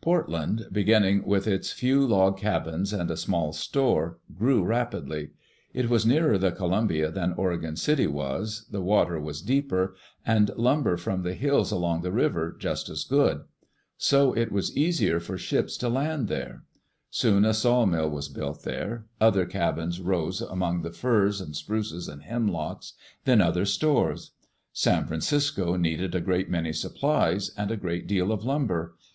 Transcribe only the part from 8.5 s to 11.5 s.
the water was deeper, and lumber from the